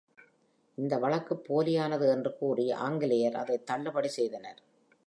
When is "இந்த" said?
0.77-0.97